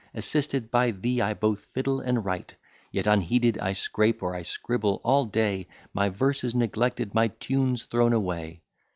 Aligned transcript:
Assisted 0.15 0.71
by 0.71 0.89
thee, 0.89 1.21
I 1.21 1.35
both 1.35 1.65
fiddle 1.73 1.99
and 1.99 2.25
write. 2.25 2.55
Yet 2.91 3.05
unheeded 3.05 3.59
I 3.59 3.73
scrape, 3.73 4.23
or 4.23 4.33
I 4.33 4.41
scribble 4.41 4.99
all 5.03 5.25
day, 5.25 5.67
My 5.93 6.09
verse 6.09 6.43
is 6.43 6.55
neglected, 6.55 7.13
my 7.13 7.27
tunes 7.27 7.85
thrown 7.85 8.11
away. 8.11 8.63